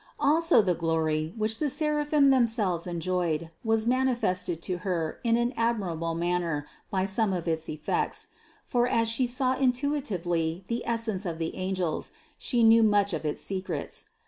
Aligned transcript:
Also 0.19 0.63
the 0.63 0.73
glory, 0.73 1.31
which 1.37 1.59
the 1.59 1.69
seraphim 1.69 2.31
themselves 2.31 2.87
enjoyed, 2.87 3.51
was 3.63 3.85
manifested 3.85 4.59
to 4.63 4.77
Her 4.79 5.19
in 5.23 5.37
an 5.37 5.53
admirable 5.55 6.15
manner 6.15 6.65
by 6.89 7.05
some 7.05 7.31
of 7.33 7.47
its 7.47 7.69
effects; 7.69 8.29
for 8.65 8.87
as 8.87 9.07
She 9.07 9.27
saw 9.27 9.53
intuitively 9.53 10.65
the 10.69 10.83
essence 10.87 11.23
of 11.23 11.37
the 11.37 11.55
angels, 11.55 12.13
She 12.39 12.63
knew 12.63 12.81
much 12.81 13.13
of 13.13 13.25
its 13.25 13.41
secrets. 13.41 14.09